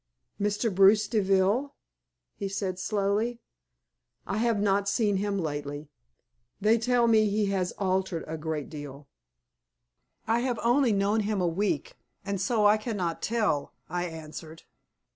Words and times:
"Mr. 0.41 0.73
Bruce 0.73 1.07
Deville?" 1.07 1.75
he 2.33 2.49
said, 2.49 2.79
slowly. 2.79 3.39
"I 4.25 4.37
have 4.37 4.59
not 4.59 4.89
seen 4.89 5.17
him 5.17 5.37
lately; 5.37 5.91
they 6.59 6.79
tell 6.79 7.05
me 7.05 7.29
he 7.29 7.45
has 7.51 7.71
altered 7.73 8.23
a 8.25 8.35
great 8.35 8.67
deal." 8.67 9.07
"I 10.25 10.39
have 10.39 10.57
only 10.63 10.91
known 10.91 11.19
him 11.19 11.39
a 11.39 11.45
week, 11.45 11.99
and 12.25 12.41
so 12.41 12.65
I 12.65 12.77
cannot 12.77 13.21
tell," 13.21 13.75
I 13.89 14.05
answered. 14.05 14.63